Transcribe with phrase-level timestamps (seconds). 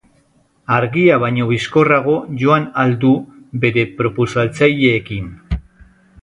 [0.77, 2.15] Argia baino bizkorrago
[2.45, 3.13] joan ahal du
[3.67, 5.31] bere propultsatzaileekin.